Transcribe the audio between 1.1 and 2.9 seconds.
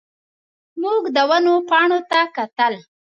د ونو پاڼو ته کتل.